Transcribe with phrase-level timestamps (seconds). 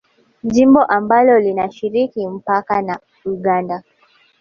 [0.43, 3.83] Jimbo ambalo linashiriki mpaka na Uganda